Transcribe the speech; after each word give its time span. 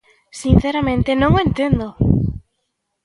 Sinceramente, 0.43 1.09
¡non 1.21 1.31
o 1.37 1.41
entendo! 1.45 1.87